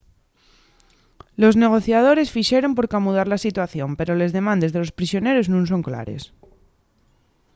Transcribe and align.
los 1.41 1.55
negociadores 1.63 2.33
fixeron 2.35 2.71
por 2.77 2.89
camudar 2.93 3.27
la 3.33 3.43
situación 3.45 3.89
pero 3.99 4.11
les 4.19 4.35
demandes 4.37 4.71
de 4.73 4.79
los 4.83 4.95
prisioneros 4.99 5.49
nun 5.51 5.65
son 5.71 5.85
clares 5.87 6.23